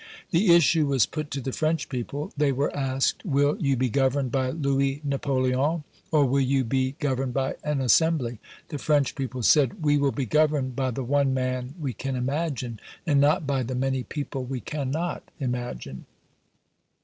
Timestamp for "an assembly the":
7.63-8.79